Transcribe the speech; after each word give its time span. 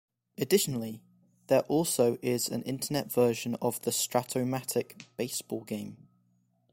Additionally, 0.39 0.99
there 1.45 1.61
also 1.67 2.17
is 2.23 2.49
an 2.49 2.63
Internet 2.63 3.11
version 3.11 3.53
of 3.61 3.79
the 3.83 3.91
Strat-O-Matic 3.91 5.05
Baseball 5.15 5.63
game. 5.63 6.07